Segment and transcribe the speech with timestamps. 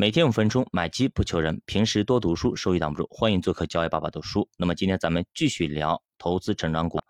[0.00, 1.60] 每天五分钟，买基不求人。
[1.66, 3.08] 平时多读书，收益挡不住。
[3.10, 4.48] 欢迎做客教育爸爸读书。
[4.56, 7.00] 那么今天咱们继续聊投资成长股。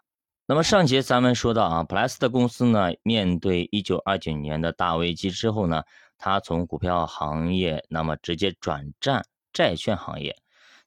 [0.46, 5.82] 那么上节咱们说到啊，普莱斯的公司呢，面对一九二九年的大危机之后呢，
[6.16, 10.34] 他从股票行业那么直接转战债券行业。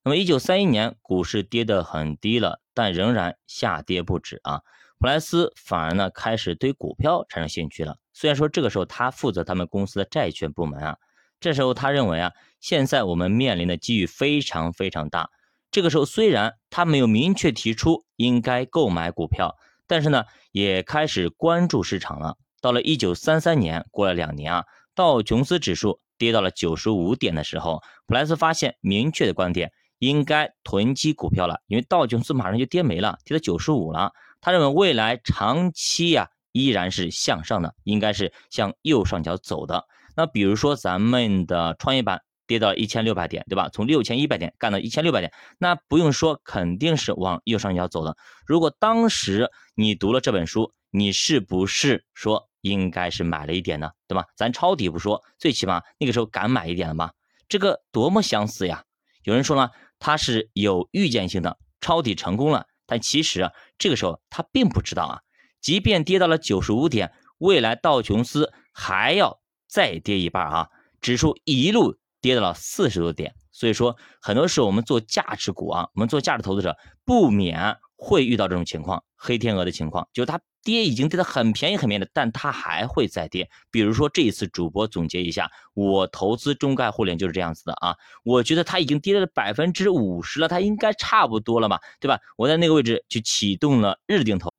[0.03, 4.63] 那么一九三一年股市跌得很低了，但仍然下跌不止啊。
[4.97, 7.97] 普莱斯反而呢开始对股票产生兴趣了。
[8.11, 10.97] 虽然说这个时候他负责他们公司的债券部门啊。
[11.41, 12.31] 这时候他认为啊，
[12.61, 15.29] 现在我们面临的机遇非常非常大。
[15.71, 19.57] 这个时候虽然他没有明确提出应该购买股票，
[19.87, 22.37] 但是呢，也开始关注市场了。
[22.61, 34.11] 到了一九三三年，过了两年啊，道琼斯指数跌到了九十五点的时候，普莱斯发现明确的观点，应该囤积股票了，因为道琼斯马上就跌没了，跌到九十五了。
[34.41, 39.85] 他认为未来长期呀依然是向上的，应该是向右上角走的。
[40.15, 43.69] 那比如说咱们的创业板跌到一千六百点，对吧？
[43.69, 48.17] 从六千一百点干到一千六百点，那不用说，肯定是往右上角走的。
[48.45, 53.91] 如果当时你读了这本书，你是不是说应该是买了一点呢？
[54.07, 54.25] 对吧？
[54.35, 57.13] 咱抄底不说，最起码那个时候敢买一点了吧？
[57.47, 58.83] 这个多么相似呀！
[59.23, 65.21] 有人说呢，他是有预见性的，抄底成功了，但其实啊，这个时候他并不知道啊，
[65.61, 69.40] 即便跌到了九十五点，未来道琼斯还要。
[69.71, 70.67] 再跌一半啊，
[70.99, 76.75] 指数一路跌到了四十多点，所以说很多时候我们做价值股啊，我们做价值投资者
[77.05, 83.49] 不免会遇到这种情况，黑天鹅的情况，就是它跌已经跌得很便宜很便宜的，但它还会再跌。
[83.71, 92.19] 比如说这一次主播总结一下，我投资中概互联就是这样子的啊，我觉得它已经跌了百分之五十了，它应该差不多了嘛，对吧？
[92.37, 94.51] 我在那个位置就启动了日定投。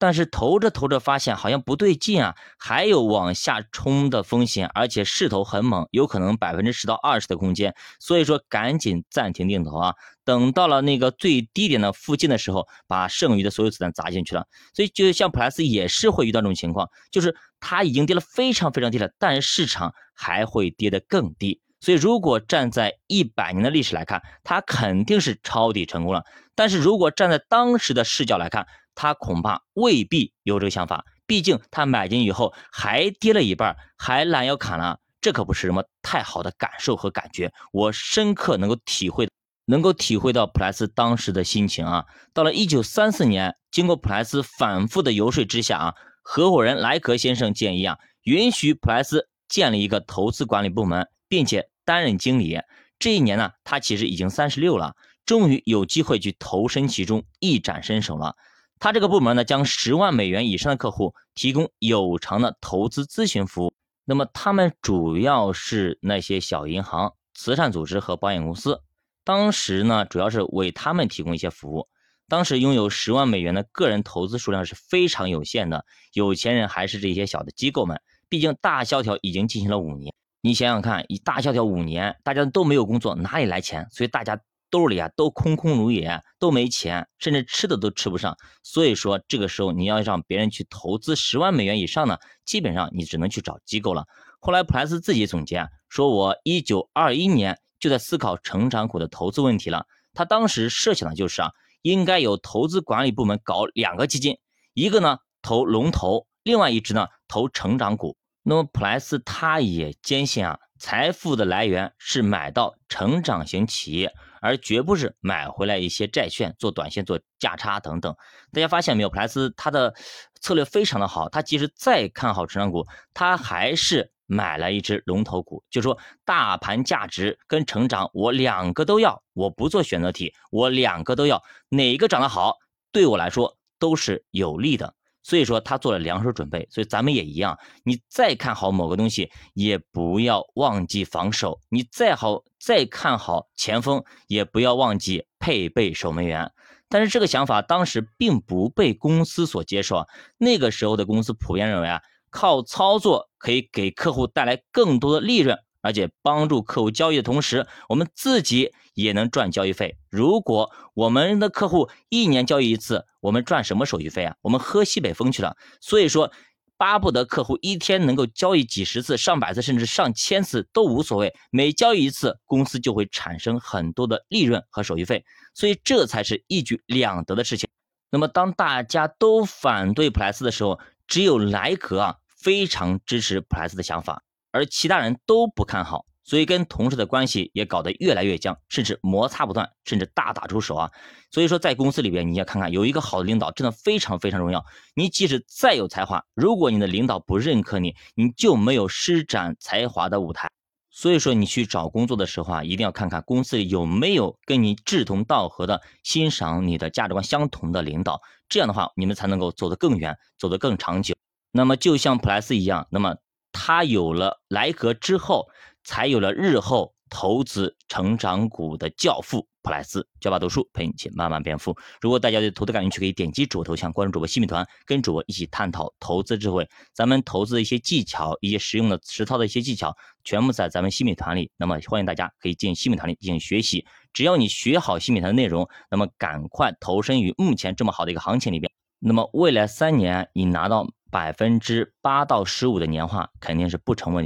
[0.00, 9.94] 但是投着投着发现好像不对劲啊，还有往下冲的风险，而且势头很猛，有可能百分之十到二十的空间，所以说赶紧暂停定投啊。
[10.24, 14.46] 等到了那个最低点的附近的时候，把剩余的所有子弹砸进去了。
[14.72, 21.60] 所以就像普莱斯也是会遇到这种情况，就是它已经跌了非常非常低了，但是市场还会跌得更低。
[21.82, 26.24] 所以如果站在一百年的历史来看，它肯定是抄底成功了。
[26.54, 37.52] 但是如果站在当时的视角来看，他恐怕未必有这个想法，毕竟他买进以后还跌了一半，还拦腰砍了，这可不是什么太好的感受和感觉。
[37.72, 39.28] 我深刻能够体会，
[39.66, 42.06] 能够体会到普莱斯当时的心情啊。
[42.32, 52.58] 到了一九三四年，经过普莱斯反复的游说之下啊，合伙人莱克先生建议啊，允许普莱斯建立一个投资管理部门，并且担任经理。
[52.98, 58.36] 这一年呢，他其实已经三十六了，终于有机会去投身其中，一展身手了。
[58.80, 63.74] 他这个部门呢，将十万美元以上的客户提供有偿的投资咨询服务。
[64.06, 68.80] 那么，他们主要是那些小银行、慈善组织和保险公司。
[69.22, 71.86] 当时呢，主要是为他们提供一些服务。
[72.26, 78.00] 当时拥有十万美元的个人投资数量是非常有限的，有钱人还是这些小的机构们。
[78.30, 83.86] 毕竟大萧条已经进行了五年，你想想看，一大萧条五年，大家都没有工作，哪里来钱？
[83.90, 84.40] 所以大家。
[84.70, 88.36] 兜里啊都空空如也，都没钱，甚至吃的都吃不上。
[88.62, 94.04] 所以说这个时候你要让别人去投资十万美元以上呢，基本上你只能去找机构了。
[94.38, 99.86] 后来普莱斯自己总结啊，说我一九二一年就在思考成长股的投资问题了。
[100.14, 101.50] 他当时设想的就是啊，
[101.82, 104.38] 应该有投资管理部门搞两个基金，
[104.72, 108.16] 一个呢投龙头，另外一支呢投成长股。
[108.42, 114.12] 那么普莱斯他也坚信啊，财富的来源是买到成长型企业。
[114.40, 118.16] 而绝不是买回来一些债券做短线、做价差等等。
[118.52, 119.10] 大家发现没有？
[119.10, 119.94] 普莱斯他的
[120.40, 132.56] 策略非常的好，他即使再看好成长股，他还是买了一只龙头股，就说大盘价值跟成长我两个都要，我不做选择题，我两个都要，哪一个涨得好，
[132.92, 134.94] 对我来说都是有利的。
[135.22, 137.58] 所以说他做了两手准备，所以咱们也一样。
[137.84, 146.50] 你再看好某个东西，也不要忘记防守；你再好再看好前锋，也不要忘记配备守门员。
[146.88, 150.04] 但是这个想法当时并不被公司所接受。
[150.38, 152.00] 那个时候的公司普遍认为啊，
[152.30, 155.56] 靠操作可以给客户带来更多的利润。
[155.82, 159.96] 而且帮助客户交易的同时，我们自己也能赚交易费。
[160.10, 164.36] 如果我们的客户一年交易一次，我们赚什么手续费啊？
[164.42, 165.56] 我们喝西北风去了。
[165.80, 166.32] 所以说，
[166.76, 171.34] 巴不得客户一天能够交易几十次、上百次，甚至上千次都无所谓。
[171.50, 175.24] 每交易一次，公司就会产生很多的利润和手续费。
[175.54, 177.68] 所以这才是一举两得的事情。
[178.10, 184.22] 那么当大家都反对普莱斯的时候，只有莱格啊非常支持普莱斯的想法。
[184.50, 190.90] 而其他人都不看好，所以跟同事的关系也搞得越来越僵，甚至摩擦不断，甚至大打出手啊。
[191.30, 194.64] 所以说，在公司里边，你要看看有一个好的领导，真的非常非常重要。
[194.94, 200.48] 你即使再有才华，如果你的领导不认可你，你就没有施展才华的舞台。
[200.92, 208.20] 所以说，你去找工作的时候啊，一定要看看公司里有没有跟你志同道合的、欣赏你的价值观相同的领导。
[208.48, 211.14] 这样的话，你们才能够走得更远，走得更长久。
[211.52, 213.16] 那么，就像普莱斯一样，那么
[213.62, 215.46] 他有了莱格之后，
[215.84, 220.08] 才有了日后投资成长股的教父普莱斯。
[220.18, 221.76] 教爸读书，陪你一起慢慢变富。
[222.00, 226.66] 如果大家对投资感兴趣，可以点击主播头像，关注主播新米团，跟主播一起探讨投资智慧。
[226.94, 231.50] 咱们投资的一些技巧，一些实用的实操的一些技巧，全部在咱们新米团里。
[231.58, 233.84] 那么，欢迎大家可以进新米团里进行学习。
[234.14, 238.72] 只要你学好新米团的内容，那么赶快投身于目前这么好的一个行情里边。
[239.02, 244.18] 那么未来三年你拿到百分之八到十五的年化，肯定是不成问题。